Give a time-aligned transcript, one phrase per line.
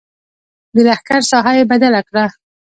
[0.75, 2.25] د لښکر ساحه یې بدله کړه.